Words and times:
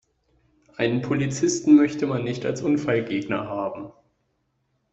Einen 0.77 1.03
Polizisten 1.03 1.75
möchte 1.75 2.07
man 2.07 2.23
nicht 2.23 2.43
als 2.43 2.63
Unfallgegner 2.63 3.45
haben. 3.47 3.91